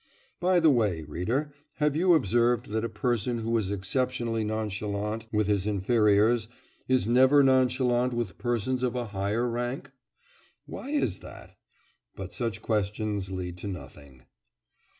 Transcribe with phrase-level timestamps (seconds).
[0.39, 5.45] By the way, reader, have you observed that a person who is exceptionally nonchalant with
[5.45, 6.47] his inferiors,
[6.87, 9.91] is never nonchalant with persons of a higher rank?
[10.65, 11.55] Why is that?
[12.15, 14.23] But such questions lead to nothing.